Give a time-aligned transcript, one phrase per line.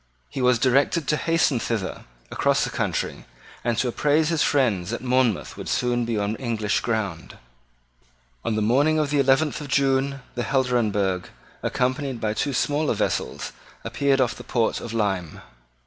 [0.31, 3.25] He was directed to hasten thither across the country,
[3.63, 7.37] and to apprise his friends that Monmouth would soon be on English ground.
[8.43, 11.25] On the morning of the eleventh of June the Helderenbergh,
[11.61, 13.51] accompanied by two smaller vessels,
[13.83, 15.39] appeared off the port of Lyme.